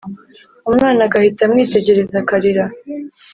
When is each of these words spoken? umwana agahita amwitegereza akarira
umwana 0.69 0.99
agahita 1.07 1.41
amwitegereza 1.45 2.15
akarira 2.21 2.65